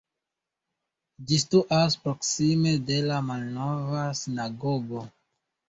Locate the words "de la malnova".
2.89-4.03